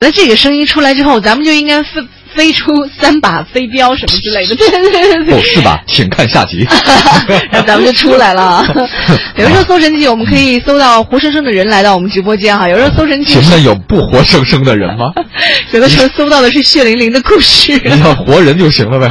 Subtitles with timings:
[0.00, 4.54] 那这个声音出来之后，咱们就应该分飞出三把飞镖什么之类的。
[4.54, 5.82] 对对对对哦，是吧？
[5.86, 6.66] 请看下集。
[7.50, 8.64] 然后咱们就出来了。
[9.36, 12.68] 有时候搜神器，我们可以搜到活生生的人来到我们直播间哈。
[12.68, 15.06] 有时候搜神器，请问有不活生生的人吗？
[15.72, 17.78] 有的时候搜到的是血淋淋的故事。
[17.84, 19.08] 你要活人就行了呗，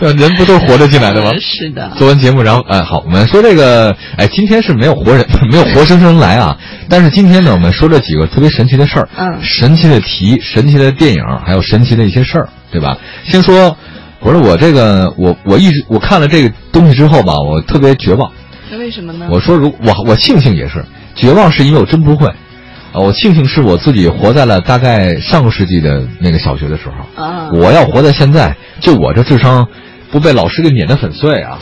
[0.00, 1.30] 人不都是活着进来的吗？
[1.40, 1.90] 是的。
[1.98, 6.56] 做完节目，然后哎，好，我们说这个，哎，今天是没有活人，没有活生生来啊。
[6.88, 12.96] 但是今天呢，我们说这几个特别神奇的事儿，嗯，神奇的题，神奇的电影，还有神奇的一些事儿，对吧？
[13.24, 13.76] 先说，
[14.20, 18.30] 我说我这个，我我一直我看了这个东西之后吧，我特别绝望。
[18.70, 19.26] 那为什么呢？
[19.30, 22.26] 我说，如我我庆幸也是绝望，是因为我真不会。
[22.28, 27.22] 啊，我庆幸是我自己活在了大概上个世纪的那个小学的时候。
[27.22, 29.66] 啊，我要活在现在，就我这智商，
[30.10, 31.58] 不被老师给碾得粉碎啊！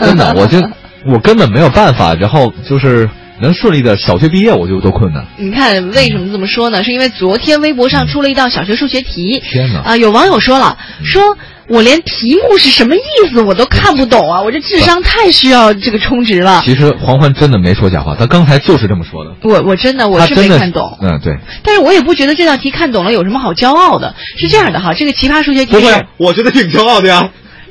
[0.00, 0.58] 真的，我就
[1.06, 3.08] 我根本没有办法，然后就是。
[3.40, 5.26] 能顺利的小学毕业，我就都困难。
[5.36, 6.82] 你看为什么这么说呢？
[6.84, 9.40] 是因为昨天微博上出了一道小学数学题。
[9.40, 9.80] 天哪！
[9.80, 11.36] 啊，有网友说了，说
[11.68, 13.00] 我连题目是什么意
[13.32, 14.42] 思我都看不懂啊！
[14.42, 16.62] 我这智商太需要这个充值了。
[16.64, 19.34] 其实黄欢真的没说假话，他刚才就是这么说的。
[19.42, 20.98] 我我真的我是没看懂。
[21.00, 21.36] 嗯，对。
[21.62, 24.14] 但是我也不觉得这道题看懂了有什么好骄傲的。
[24.38, 27.30] 是这样的哈，这个奇葩数学题不会，我觉得挺骄傲的呀。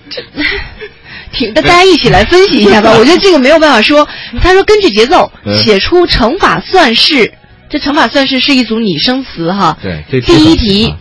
[0.10, 0.22] 这。
[1.38, 2.92] 挺，那大家一起来分析一下吧。
[2.98, 4.08] 我觉得这个没有办法说。
[4.42, 7.34] 他说根据节奏写出乘法算式，
[7.70, 9.78] 这乘法算式是一组拟声词哈。
[9.82, 10.94] 对，第一题，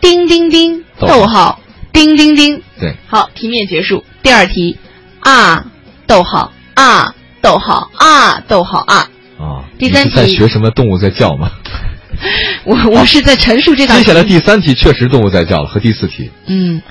[0.00, 1.60] 叮叮叮，逗号，
[1.92, 2.62] 叮叮叮。
[2.78, 4.04] 对，好，题面结束。
[4.22, 4.78] 第二题，
[5.20, 5.66] 啊，
[6.06, 8.96] 逗号，啊，逗号，啊，逗号啊。
[9.38, 9.64] 啊。
[9.78, 11.50] 第三题在学什么动物在叫吗？
[12.64, 13.96] 我我是在陈述这道。
[13.96, 16.30] 接下来第三题确实动物在叫了，和第四题。
[16.46, 16.82] 嗯。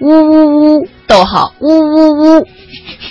[0.00, 2.46] 呜呜呜，逗号，呜呜呜，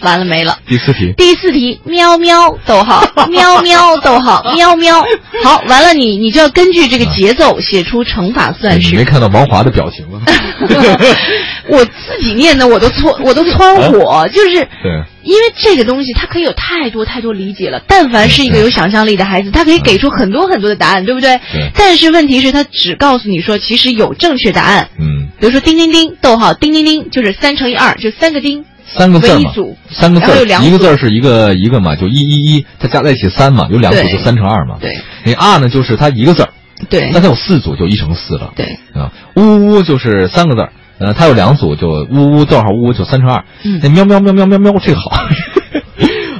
[0.01, 0.59] 完了没了。
[0.67, 5.03] 第四题，第四题，喵喵，逗号，喵喵，逗号，喵喵。
[5.43, 8.91] 好，完了，你你就要根据这个节奏写出乘法算式。
[8.91, 10.21] 你没看到王华的表情吗？
[11.67, 17.81] 我自己念的我都搓我都蹿火，就是对，因为这个东西它可以有太多太多理解了。
[17.87, 21.39] 但凡是一个有想象力的孩子，他可以给出很多很多的答案，对不对？
[21.51, 21.71] 对。
[21.75, 24.89] 但是问题是，他只告诉你说，其实有正确答案。
[24.99, 25.29] 嗯。
[25.39, 28.65] 比如说，叮叮叮，逗号，叮叮叮，就是三乘以二，就三个叮。
[28.87, 29.51] 三个字嘛。
[29.89, 34.77] 三个字，一个字是一个一个嘛，就一一一，它加在一起三嘛，有两组就三乘二嘛。
[34.79, 34.97] 对。
[35.23, 36.47] 那啊呢，就是它一个字。
[36.89, 37.09] 对。
[37.11, 38.53] 那它有四组，就一乘四了。
[38.55, 38.77] 对。
[38.93, 40.69] 啊，呜呜就是三个字。
[40.97, 43.43] 呃，它有两组，就呜呜，逗号呜呜，就三乘二。
[43.63, 45.11] 嗯，那喵喵喵喵喵喵，这个好。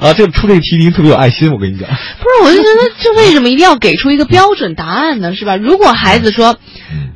[0.02, 1.88] 啊，这个出这个题您特别有爱心，我跟你讲。
[1.90, 5.34] 不是，我就觉得这为什么一定要给出一个标准答案呢？
[5.34, 5.56] 是吧？
[5.56, 6.58] 如果孩子说，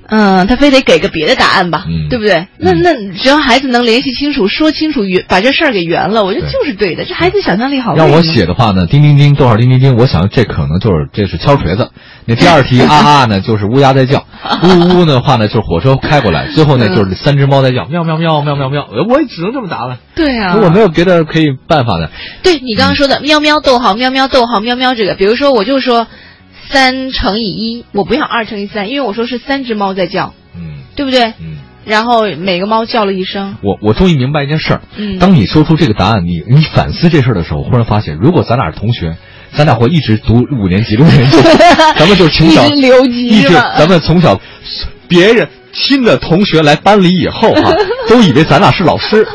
[0.09, 2.47] 嗯，他非得给个别的答案吧，对不对？
[2.57, 7.05] 那那只要孩子能联系清楚、说清楚、圆把这事儿给圆了，我觉得就是对的。
[7.05, 7.95] 这孩子想象力好。
[7.95, 11.89] 让我写的话呢，叮叮叮，逗号叮叮叮，我想这可能就是这是敲锤子。
[12.25, 14.19] 那第二题啊啊呢，就是乌鸦在叫；
[14.63, 18.87] 呜呜的话呢，就是火车开过来；最后呢，就是三只猫在叫， 喵喵喵喵喵喵。
[19.09, 19.97] 我也只能这么答了。
[20.15, 22.09] 对啊，我没有别的可以办法的。
[22.43, 26.07] 对你刚刚说的喵喵逗号喵喵逗号喵喵这个，比如说我就说
[26.69, 31.33] 三乘以一，我不要二乘以三，因为我说是三只猫在叫，嗯，对不对？
[31.39, 31.57] 嗯。
[31.85, 33.55] 然后每个猫叫了一声。
[33.63, 34.81] 我我终于明白一件事儿。
[34.95, 35.17] 嗯。
[35.19, 39.17] 当你说出这个答案，你你反思这事儿的时候，忽然发现，如果咱俩是同学。
[39.51, 41.37] 咱俩会一直读五年级、六年级，
[41.97, 44.39] 咱们就从小一直留级，一直咱们从小，
[45.07, 47.73] 别人新的同学来班里以后啊，
[48.07, 49.27] 都以为咱俩是老师。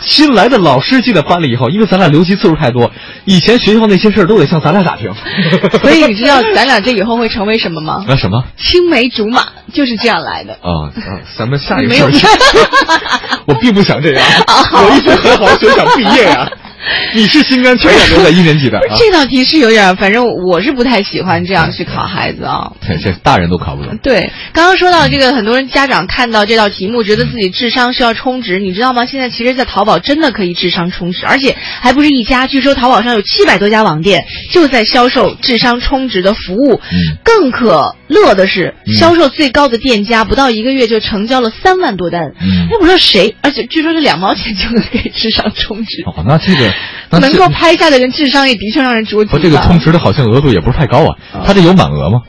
[0.00, 2.90] 新来的老师进了班里以后，因为咱俩留级次数太多，
[3.24, 5.12] 以前学校那些事儿都得向咱俩打听。
[5.80, 8.04] 所以你知道咱俩这以后会成为什么吗？
[8.08, 8.42] 那什么？
[8.56, 10.54] 青梅竹马就是这样来的。
[10.54, 11.20] 啊啊！
[11.38, 12.10] 咱们下一个事儿。
[13.46, 16.50] 我并不想这样，我一直很好学，想毕业呀。
[17.14, 18.80] 你是心甘情愿留在一年级的？
[18.96, 22.72] 这道题是有点，反正我是不太喜欢这样去考孩子啊。
[22.86, 23.96] 对，这大人都考不懂。
[23.98, 29.06] 对，刚刚说到这个，很多人家长看到这道题目，觉得自己智商需要充值，你知道吗？
[29.06, 32.46] 现在其实，在淘宝真的可以智商充值，而且还不是一家。
[32.46, 36.80] 据说淘宝上有七百多家网店就在销售智商充值的服务。
[36.90, 37.18] 嗯。
[37.22, 42.34] 更可乐的是，销售最高的店家不到一个月就成交了三万多单。
[42.40, 42.68] 嗯。
[42.68, 43.34] 哎，我说谁？
[43.40, 46.02] 而且据说是两毛钱就能给智商充值。
[46.04, 46.70] 哦，那这个。
[47.20, 49.30] 能够拍下的人智商也的确让人着急。
[49.42, 52.22] 这个充值的好像额度也不是太高啊，他这有满额吗？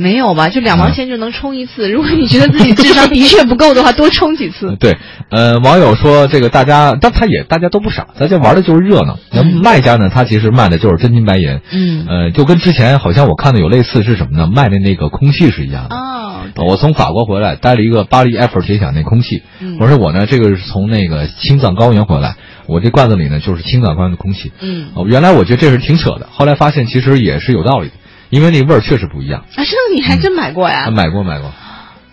[0.00, 1.90] 没有吧，就两毛钱就能充一次。
[1.90, 4.76] 如果你觉得自己智商的确不够的话，多充几次。
[4.80, 4.96] 对，
[5.30, 9.18] 呃，网友说这个大家，但他也大家都不傻，大家玩的就是热闹。
[9.30, 11.60] 那卖家呢，他其实卖的就是真金白银。
[11.70, 12.06] 嗯。
[12.08, 14.46] 呃，就跟之前好像我看的有类似是什么呢？
[14.46, 15.94] 卖的那个空气是一样的。
[15.94, 16.40] 哦。
[16.56, 19.42] 我从法国回来，带了一个巴黎埃菲尔铁塔那空气。
[19.60, 19.76] 嗯。
[19.78, 22.34] 我说我呢，这个是从那个青藏高原回来。
[22.66, 24.52] 我这罐子里呢，就是青藏高原的空气。
[24.60, 27.94] 嗯，哦，原来我觉得这是挺扯的，后来发现其实也是有道理的，
[28.30, 29.40] 因为那味儿确实不一样。
[29.40, 30.90] 啊，这个你还真买过呀？
[30.90, 31.52] 买过买过。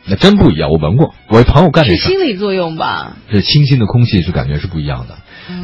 [0.09, 0.69] 那真不一样。
[0.69, 1.97] 我闻过，我朋友干这事。
[1.97, 3.13] 是心理作用吧？
[3.31, 5.15] 这清新的空气是感觉是不一样的。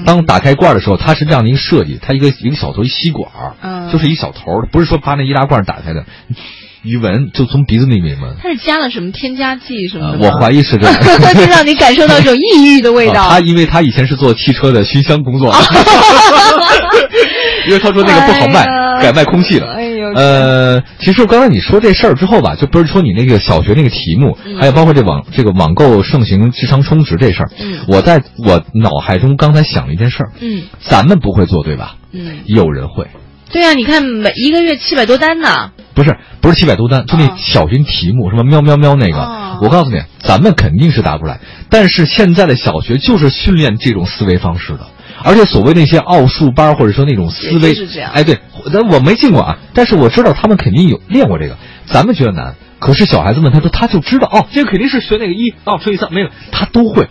[0.05, 3.29] 当打开罐的时候，它是这样的一个设计，它一个一个小头一吸管，
[3.61, 6.05] 嗯，就是一小头，不是说把那易拉罐打开的。
[6.83, 10.27] 一闻就从鼻子里面闻，它是加了什么添加剂什么的？
[10.27, 10.94] 我怀疑是这样，
[11.33, 13.29] 就让你感受到这种异域的味道。
[13.29, 15.57] 他因为他以前是做汽车的熏香工作的，
[17.67, 18.65] 因为他说那个不好卖，
[19.01, 19.74] 改卖空气了。
[19.74, 27.50] 哎呦，呃，其实刚才你说这事儿之后吧，就不是说你那个小学那个题目，还有包括这网这个网购盛行、智商充值这事儿，
[27.88, 31.95] 我在我脑海中刚才想了一件事儿，嗯，咱们不会做对吧？
[32.12, 33.07] 嗯，有人会。
[33.51, 35.72] 对啊，你看每一个月七百多单呢。
[35.94, 41.39] 不是不是七百多单，就那小学题目什么喵喵喵那个，我告诉你，咱们肯定是答不出来。
[41.69, 44.88] 但是现在的小学就是训练这种思维方式的，
[45.24, 47.74] 而且所谓那些奥数班或者说那种思维，
[48.14, 48.40] 哎，对，
[48.72, 51.58] 但我没进过啊，但是我知道他们肯定有练过这个。
[51.86, 57.08] 咱们觉得难，可是小孩子们他说他就知道哦，这个肯定是学那个一哦乘以三没有，他都会，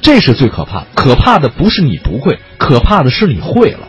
[0.00, 0.84] 这是最可怕。
[0.94, 3.88] 可怕的不是你不会，可怕的是你会了。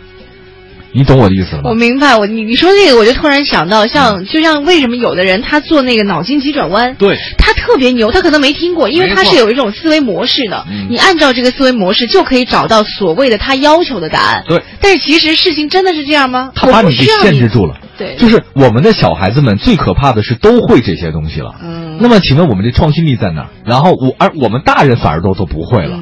[0.95, 1.69] 你懂我的意思了吗？
[1.69, 14.43] 我明白，我你你说这个，我就突然想到，像就像为什么有的人他做那个脑筋急转弯，对，他特别牛，他可能没听过，因为他是有一种思维模式的，你按照这个思维模式就可以找到所谓的他要求的答案。
[14.47, 16.51] 对，但是其实事情真的是这样吗？
[16.55, 17.75] 他把你给限制住了。
[17.97, 21.55] 对，就是我们的小孩子们最可怕的是都会这些东西了。
[21.63, 23.47] 嗯，那么请问我们的创新力在哪？
[23.65, 25.97] 然后我而我们大人反而都都不会了。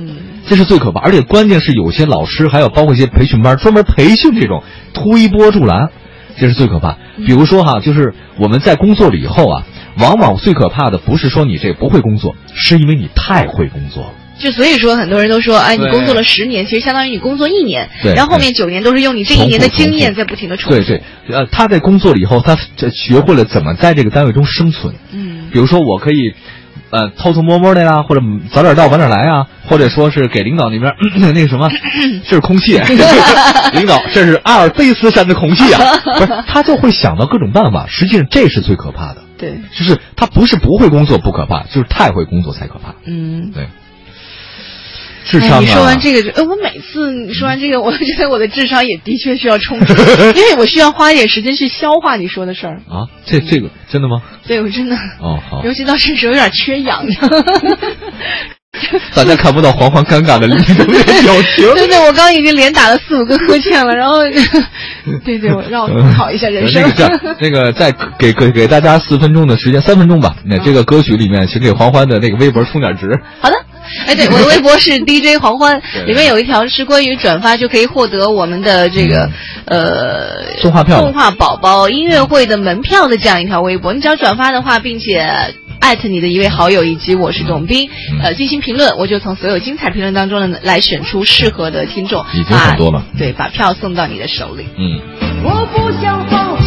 [0.54, 4.62] 这是最可怕，而且关键是有些老师还有包括一些培训班专门培训这种
[4.94, 5.90] 推波助澜，
[6.38, 7.00] 这是最可怕。
[7.26, 9.64] 比如说哈，就是我们在工作了以后啊，
[9.98, 14.12] 往往最可怕的不是说你这不会工作，是因为你太会工作了。
[14.38, 20.78] 就所以说，很多人都说，哎，你工作了十年，其实相当于你工作一年，然后后面九年都是用你这一年的经验在不停的重复。
[20.78, 21.02] 对对，
[21.36, 22.56] 呃，他在工作了以后，他
[22.92, 24.94] 学会了怎么在这个单位中生存。
[25.12, 26.36] 嗯，比如说我可以。
[26.94, 31.70] 呃，偷偷摸摸的呀，或者早点到晚点来啊，或者说是给领导那边 那个什么，
[32.30, 32.78] 这 是空气，
[33.74, 35.82] 领导这是阿尔卑斯山的空气啊，
[36.20, 37.86] 不是他就会想到各种办法。
[37.88, 42.94] 实际上这是最可怕的，对，就是他不是不会工作不可怕，就是太会工作才可怕。
[43.06, 43.68] 嗯，对。
[45.26, 45.60] 智商啊！
[45.60, 49.94] 你说完这个，呃，我每次你说完这个，我觉得我的智商也的确需要充值，
[50.36, 53.08] 因为我需要花一点时间去消化你说的事儿啊。
[53.26, 54.22] 这这个真的吗？
[54.48, 54.96] 对，我真的。
[55.20, 55.64] 哦，好。
[55.64, 57.06] 尤其到这时候有点缺氧。
[59.16, 60.76] 大家看不到黄黄尴尬的表情。
[61.76, 64.24] 对对，我刚刚已经连打了四五个呵欠了，然后，
[65.24, 66.84] 对对，我让我思考一下人生。
[67.40, 70.36] 那个再给给给大家四分钟的时间，三分钟吧。
[70.46, 73.22] 那这个歌曲里面，请给黄欢的那个微博充点值。
[73.40, 73.56] 好的。
[74.08, 79.30] 哎，对，我的微博是 DJ 黄欢，里面有一条是关于转发就可以获得我们的这个
[79.66, 83.94] 呃动画票、动画宝宝音乐会的门票的这样一条微博。
[83.94, 85.26] 你只要转发的话，并且
[85.80, 87.90] 艾特你的一位好友以及我是董斌，
[88.22, 94.66] 呃，进行评论，我就从所有精彩评论当中呢来选出适合的听众，已经很多了，对，把票送到你的手里。
[94.78, 95.00] 嗯。
[95.46, 96.58] 我不想放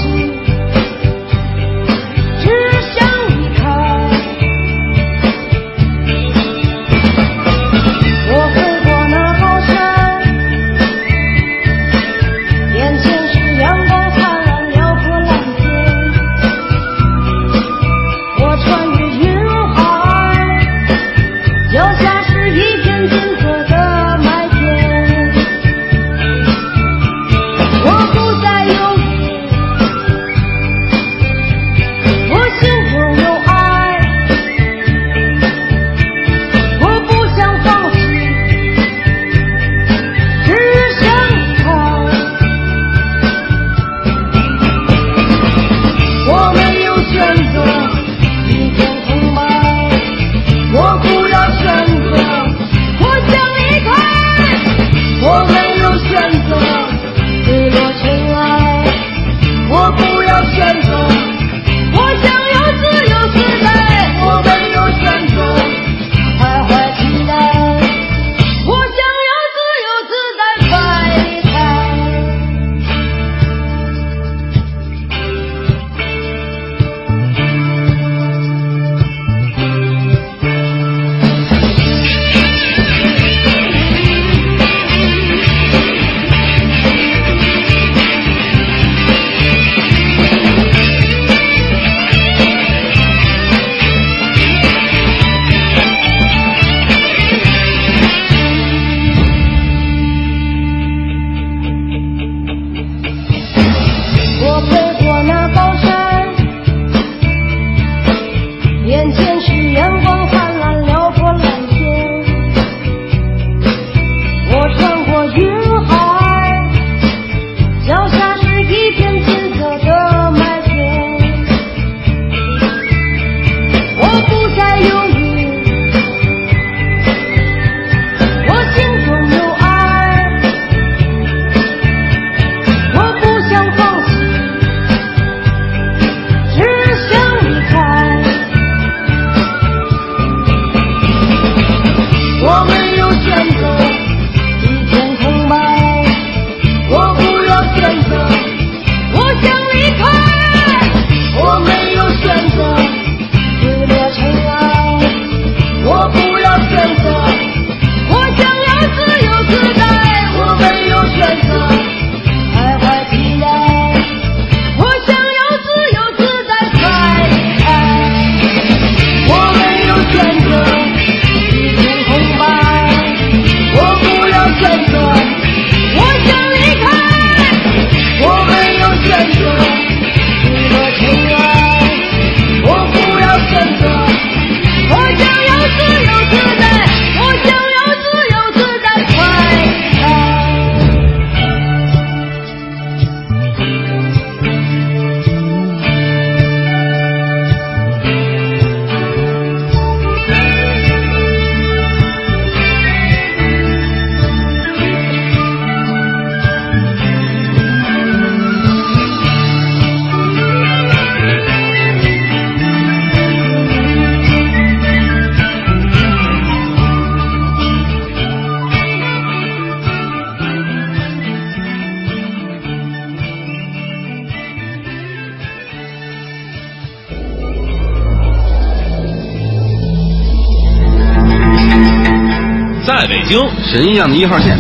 [233.28, 233.40] 京，
[233.70, 234.56] 神一样的一号线，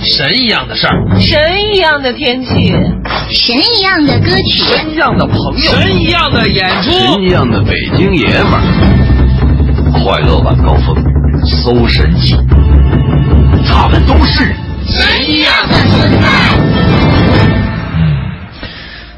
[0.00, 1.38] 神一样的事儿，神
[1.72, 2.72] 一样的天气，
[3.30, 8.60] 神一样的歌曲，神一样的朋友，神一样的演出，神一样的北京爷们儿。
[10.02, 10.94] 快乐晚高峰，
[11.44, 12.36] 搜神记，
[13.66, 14.54] 他们都是
[14.86, 16.26] 神一样的存在。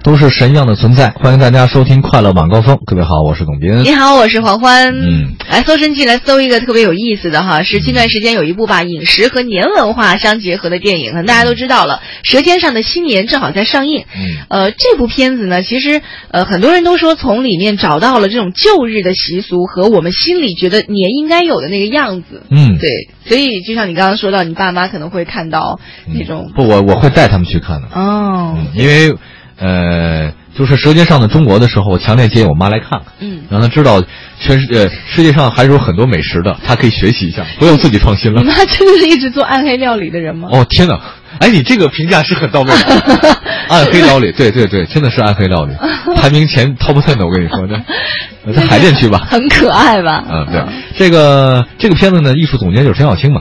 [0.02, 2.74] 都是神一样的存在，欢迎大家收听《快乐晚高峰》。
[2.84, 3.84] 各位好，我是董斌。
[3.84, 4.92] 你好，我是黄欢。
[4.98, 14.04] 嗯，来搜神记，来搜一个特别有意思的哈，是近段时间有一部把饮食和年文化相结合的电影，大家都知道了，《舌尖上的新年》正好在上映。
[14.12, 22.42] 嗯，呃，这部片子呢，其实呃很多人都说从里面找到了这种旧日的习俗和我们心里觉得年应该有的那个样子。
[22.50, 25.78] 嗯，对，所以就像你刚刚说到，你爸妈可能会看到
[26.12, 27.88] 那种、不，我我会带他们去看的。
[27.94, 29.14] 哦，嗯，因为
[29.62, 30.32] 呃。
[30.54, 34.02] 就是《舌尖上的中国》的时候，我强烈建议我妈来看看，嗯，让她知道
[34.38, 38.42] 全世呃世界上还是有很多美食的，她可以学习一下，不用自己创新了。
[38.42, 40.50] 你妈真的是一直做暗黑料理的人吗？
[40.52, 41.00] 哦天哪！
[41.38, 43.38] 哎，你这个评价是很到位的。
[43.70, 45.72] 暗黑料理，对对对，真的是暗黑料理，
[46.20, 47.66] 排名前 top ten 的，我跟你说，
[48.44, 50.22] 这在海淀区吧，很可爱吧？
[50.30, 50.62] 嗯，对，
[50.98, 53.40] 这个这个片子呢，艺术总监就是陈小青嘛，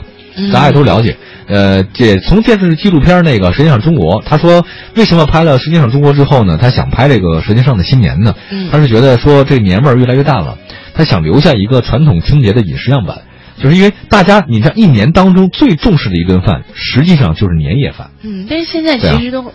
[0.54, 1.16] 大家也都了解。
[1.48, 6.58] 呃，这从电视纪录片那个《舌尖上中国》，他说为什么拍了《舌尖上中国》之后呢？
[6.62, 8.34] 他想拍这个《舌尖上的新年》呢？
[8.72, 10.58] 他是觉得说这年味儿越来越淡了，
[10.94, 13.18] 他想留下一个传统春节的饮食样板，
[13.62, 18.12] 就是因为大家你看一年当中最重视的一顿饭，实际上就是年夜饭。
[18.22, 19.52] 嗯，但是现在其实都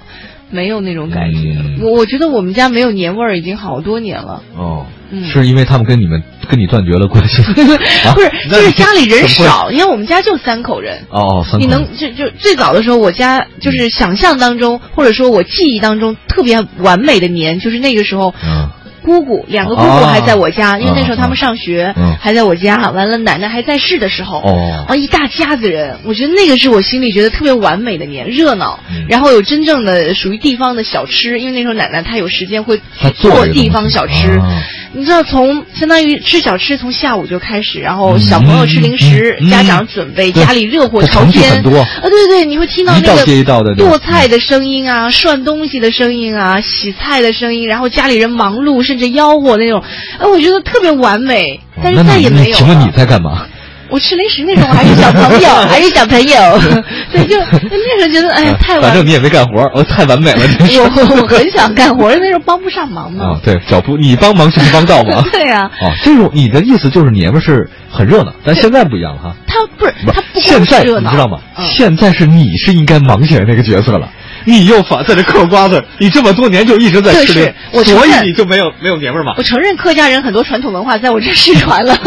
[0.50, 1.56] 没有那种感觉。
[1.58, 4.42] 嗯、我我觉得我们家没有年味儿已经好多年了。
[4.56, 7.42] 哦，嗯、是因为他们跟你们跟你断绝了关系？
[8.06, 11.04] 啊、不是，就是家里人少，因为我们家就三口人。
[11.10, 11.60] 哦，三口人。
[11.60, 18.34] 你能就就最早的时候，我家就是想象当中，或者说我记忆当中特别完美的年，就是那个时候。
[18.44, 18.68] 嗯。
[19.06, 22.90] 姑姑两个姑姑还在我家，啊、因为那时候他们上学，嗯、还在我家。
[22.90, 28.80] 完了，奶奶还在世的时候，哦，啊，一大家子人，我觉得那个是我心里觉得特别完美的年，热闹。
[28.90, 32.80] 嗯、然后有真正的属于地方的小吃，因为那时候奶奶她有时间会
[33.14, 34.28] 做做地方小吃。
[34.38, 34.62] 啊、
[34.96, 41.50] 你知道，从相当于吃小吃从下午就开始，然后小朋友吃零食，嗯、家长准备，家里热火朝天。
[41.50, 49.82] 很多啊，对对对，你会听到那个剁菜的声音啊，涮东西的声音啊，洗菜的声音，然后家里人忙碌，甚至吆喝那种。
[50.18, 52.56] 哎，我觉得特别完美，但是再也没有。
[52.56, 53.46] 请问你在干嘛？
[53.88, 56.36] 我吃零食那时候我还是小朋友， 还是小朋友，
[57.12, 58.82] 对，就那时候觉得哎，太完。
[58.82, 60.80] 反正你也没干活，我太完美了，真是。
[60.80, 63.24] 我我很想干活，那时候帮不上忙嘛。
[63.26, 65.22] 啊，对，找不你帮忙是不帮倒忙。
[65.30, 65.70] 对呀。
[65.80, 69.36] 哦，这种你的意思就是年味是很热闹，但现在不一样了哈。
[69.46, 71.38] 他不是他不现在你知道吗？
[71.56, 74.08] 现在是你是应该忙起来那个角色了。
[74.46, 79.34] 你又反在这嗑瓜子，你这么多年就一直在吃这，所以你就没有没有年味嘛。
[79.36, 81.94] 我承认客家人很多传统文化在我这失传了。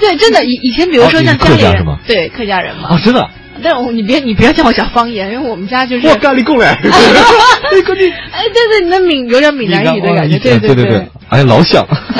[0.00, 2.90] 对，真的以以前比如说像家里人，对客家人嘛。
[2.90, 3.28] 啊，真的。
[3.62, 6.06] 但我你别你不要叫我讲方言，因为我们家就是。
[6.08, 6.70] 我干你过来。
[6.80, 11.06] 哎，对对，你的闽有点闽南语的感觉，对对对对。
[11.28, 11.86] 哎，老想。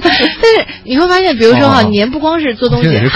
[0.00, 3.08] 但是你会发现，比如说哈，年不光是做东西，还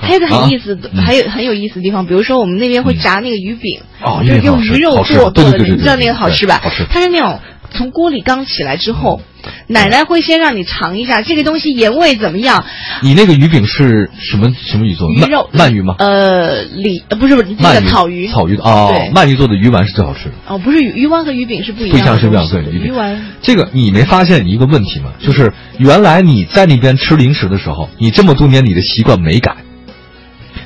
[0.00, 6.60] 还有个很意思，还有很有意思的地方，比如说我们那边会炸那个鱼饼，哦，就是用鱼肉做做的，你知道那个好吃吧？
[6.62, 6.84] 好吃。
[6.90, 7.38] 它是那种
[7.70, 9.20] 从锅里刚起来之后，
[9.66, 12.64] 奶奶会先让你尝一下这个东西盐味怎么样。
[13.02, 15.26] 你那个鱼饼是什么什么鱼做的？
[15.26, 15.94] 鱼肉鳗鱼吗？
[15.98, 18.26] 呃，鲤不是不是那个草鱼。
[18.28, 20.34] 草鱼哦，鳗鱼做的鱼丸是最好吃的。
[20.46, 23.24] 哦，不是鱼鱼丸和鱼饼是不一样，不像是不一样对鱼丸。
[23.42, 25.12] 这个你没发现一个问题吗？
[25.20, 29.56] 就是原来你在那边吃零食的时候，你这么多年你的习惯没改。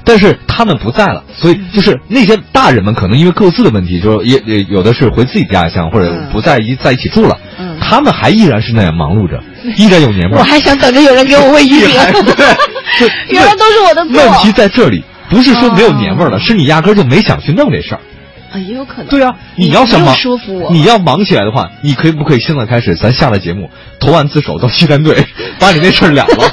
[0.04, 9.40] 但是他们不在了，所以就是那些大人们可能因为各自的问题，就是也也有的是回自己家乡或者不在一在一起住了，嗯，他们还依然是那样忙碌着，
[9.76, 10.38] 依然有年味儿。
[10.38, 11.94] 我还想等着有人给我喂鱼饼，
[12.36, 14.14] 对， 原来都是我的错。
[14.14, 18.00] 问题在这里，不是说没有年味儿了，是你压根就没想去弄这事儿。
[18.52, 19.06] 啊，也有可能。
[19.06, 25.24] 对啊，你要想忙，说服我，你要忙起来的话，你可以不可以现在开始，咱下了节目，投案自首到西单队，
[25.58, 26.50] 把你那事儿了了。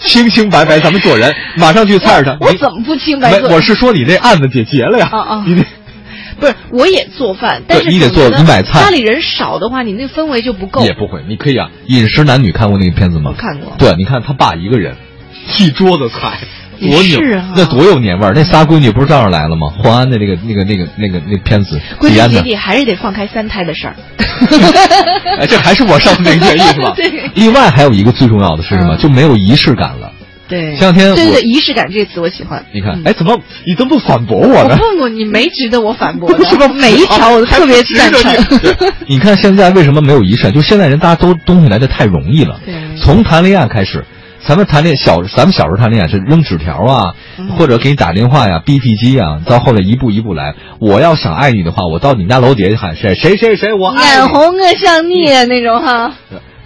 [0.00, 2.36] 清清白白，咱们做人，马上去菜市场。
[2.40, 3.40] 我怎么不清白？
[3.42, 5.08] 我是说你这案子解结了呀。
[5.10, 5.44] 啊啊！
[5.46, 5.64] 你得
[6.40, 8.80] 不是，我也做饭，但是你得做，你买菜。
[8.82, 10.84] 家里人少的话，你那氛围就不够。
[10.84, 11.70] 也不会，你可以啊。
[11.86, 13.34] 饮食男女看过那个片子吗？
[13.36, 13.74] 看过。
[13.78, 14.96] 对，你看他爸一个人，
[15.58, 16.38] 一桌子菜。
[16.80, 17.52] 多有啊！
[17.56, 18.32] 那多有年味儿！
[18.34, 19.68] 那仨闺女不是照样来了吗？
[19.78, 23.96] 黄安的那个、那个、那个、那个那片子，归根结底还是得放开三胎的事儿。
[25.38, 26.92] 哎，这还是我上次那个建议是吧？
[26.94, 27.30] 对。
[27.34, 28.96] 另外还有一个最重要的是什么？
[28.96, 30.12] 就没有仪式感了。
[30.48, 30.76] 对。
[30.76, 32.64] 前两天对对，仪式感这个词我喜欢。
[32.72, 34.76] 你看，哎，怎么你怎么不反驳我呢？
[34.80, 36.44] 我问过你，没值得我反驳的。
[36.44, 36.68] 是吧？
[36.68, 38.32] 每一条我都特别赞成。
[39.06, 40.52] 你看现在为什么没有仪式感？
[40.52, 42.60] 就现在人大家都东西来的太容易了。
[42.64, 42.74] 对。
[42.96, 44.04] 从谈恋爱开始。
[44.46, 47.14] 咱们谈恋小，咱们小时候谈恋爱是扔纸条啊，
[47.56, 50.54] 或者给你打电话呀，BP 机啊，到后来一步一步来。
[50.78, 56.14] 我要想爱你的话，我到你们家楼底下喊谁谁谁谁，我爱眼红啊，像你那种哈。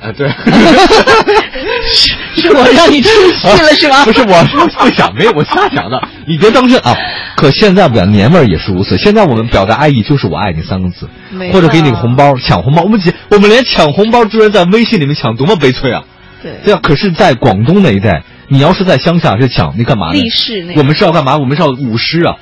[0.02, 0.28] 啊，对，
[1.94, 4.02] 是是我让你出戏了是吗？
[4.04, 4.44] 不是我
[4.78, 6.92] 不想，没有我瞎想的，你别当真啊。
[7.36, 11.08] 可现在不讲年味儿也是如此，现在我们表达爱意就是我爱你三个字，
[11.52, 12.82] 或者给你个红包，抢红包。
[12.82, 16.02] 我们我们连抢红包居然在微信里面抢，多么悲催啊！
[16.42, 16.80] 对，对啊。
[16.82, 20.20] 可是，在广东那一带，你要是在乡下是抢，那干嘛呢？
[20.20, 21.36] 立誓那我们是要干嘛？
[21.38, 22.36] 我们是要舞狮啊。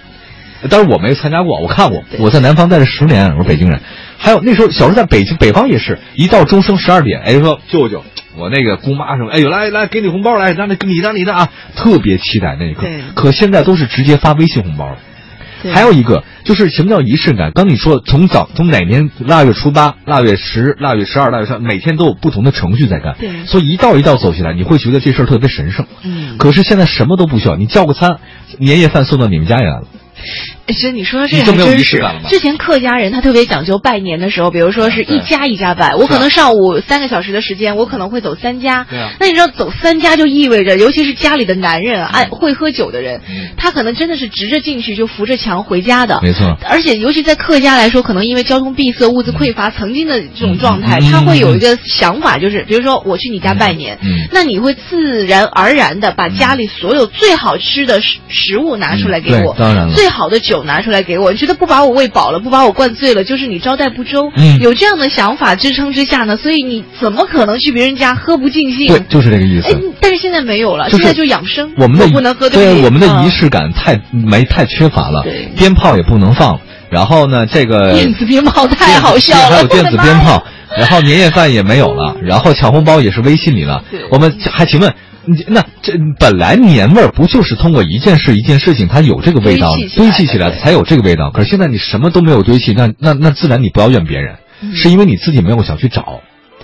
[0.68, 2.04] 但是我没参加过，我看过。
[2.18, 3.80] 我在南方待了十年，我是北京人。
[4.18, 8.04] 还有那时候小时候在北京北方也是一到钟声十二点，哎说舅舅，
[8.36, 12.86] 我那个姑妈什么，哎呦来来给你红包来，让那你的你的啊，特别期待那一刻。
[13.14, 14.98] 可现在都是直接发微信红包了。
[15.72, 17.52] 还有一个就是什么叫仪式感？
[17.52, 23.16] 刚你说从早从哪年腊月初八、腊月十、腊月十二、腊月三，每天都有不同的程序在干。
[23.18, 23.44] 对。
[23.46, 25.86] 所以一道一道走起来，你会觉得这事儿特别神圣。
[26.02, 26.38] 嗯。
[26.38, 28.18] 可是现在什么都不需要，你叫个餐，
[28.58, 29.84] 年夜饭送到你们家里来了。
[30.72, 32.00] 其实你说这还真是。
[32.28, 38.86] 之前客家人他特别讲究拜年的时候，比如说是一家一家拜，我可能上午三个小时的时间，我可能会走三家。
[38.88, 39.10] 对啊。
[39.18, 43.20] 那你知道走三家就意味着，尤其是家里的男人爱会喝酒的人，
[43.56, 46.20] 他可能真的是直着进去就扶着墙回家的。
[46.22, 46.56] 没错。
[46.68, 53.98] 而且尤其在客家来说，可能因为交通闭塞、物资匮乏，曾经的这种状态，他会有一个想法，就是比如说我去你家拜年，
[54.32, 60.59] 那你会自然而然的把家里所有最好吃的食食物拿出来给我，当然了，最好的酒。
[60.64, 64.30] 拿出来给我，你觉得不把我喂饱了，不把我灌醉了，就是你招待不周。
[64.36, 68.88] 嗯，有这样的想法支撑之下呢，所以你怎么可能去别人家喝不尽兴？
[68.88, 69.68] 对，就是这个意思。
[69.68, 71.72] 哎，但是现在没有了，现在就养生。
[71.76, 75.24] 我们的不能喝对，我们的仪式感太没太缺乏了。
[75.56, 76.60] 鞭炮也不能放。
[76.90, 80.44] 然后呢，这个电子鞭炮太好笑了，还有电子鞭炮。
[80.76, 83.82] 然后年夜饭也没有了，然后抢红包也是微信里了。
[84.10, 84.92] 我们还请问。
[85.48, 91.30] 那这本来年味儿不就是通过一件事一件事情，它有这个味道堆砌起来才有这个味道。
[91.30, 94.36] 可是现在你什么都没有堆砌，那那那自然你不要怨别人，
[94.74, 96.20] 是因为你自己没有想去找，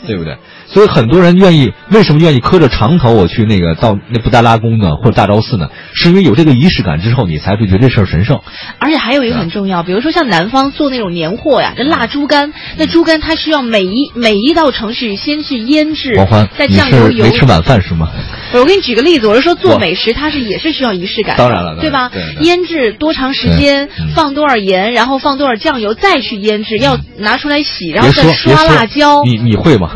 [0.07, 0.37] 对不对？
[0.67, 5.69] 所以很多人愿意为什么愿意磕着长头我去那个到那布达拉宫呢，或者大昭寺呢？
[5.95, 8.41] 是因为有这个仪式感之后，你才会觉得这事儿神圣。
[8.79, 16.15] 而且还有一个很重要，比如说像南方做那种年货呀，这腊猪肝，那猪肝它需要每一每一道程序先去腌制，
[16.59, 17.25] 再酱油油。
[17.25, 18.09] 没吃晚饭是吗？
[18.55, 22.11] 我给你举个例子，我是说做美食，它是也是需要仪式感，当然了，对吧？
[22.41, 29.23] 腌制多长时间，放多少盐，然后放多少酱油，再去腌制，要拿出来洗，然后再刷辣椒。
[29.25, 29.91] 你你会吗？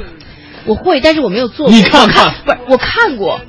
[0.70, 1.74] 我会，但是我没有做过。
[1.74, 3.40] 你看看，不是我看过，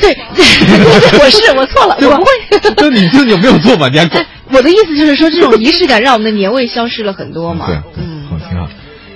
[0.00, 0.44] 对，对
[1.20, 2.30] 我是我错了，我不会。
[2.76, 3.88] 那你就你有没有做嘛？
[3.88, 7.66] 你还我的意思就是说，这种仪式感让我们的年味消失了很多嘛。
[7.66, 8.68] 对，嗯，挺好。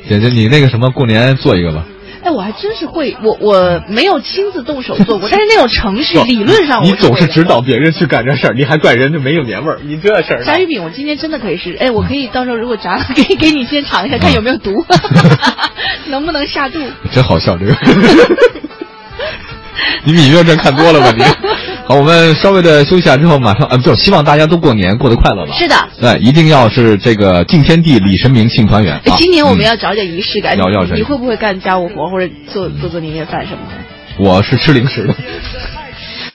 [0.08, 1.84] 姐姐，你那个什么，过年做一个吧。
[2.24, 10.42] 哎，我还真是会，我我没有亲自动手做过， 但是那种程序理论上，你总是指导别人去干这事儿，你还怪人家没有年味儿，你这事儿。
[10.42, 14.84] 炸鱼饼，我今天真的可以试，哎，我可以到时候如果炸了，给给你先尝一下，看有没有毒，
[16.08, 16.78] 能不能下肚。
[17.12, 17.74] 真好笑这个。
[20.06, 21.22] 你《芈月传》看多了吧你？
[21.86, 25.52] 好，我们稍微的休息下之后，马上啊，就希望大家都过年过得快乐吧。
[25.54, 28.98] 是的，对，一定要是这个敬天地、礼神明、庆团圆。
[29.18, 30.56] 今年我们要找点仪式感。
[30.56, 33.74] 要要你会不会干家务活或者做做做年夜饭什么的？
[34.16, 35.14] 我是吃零食的。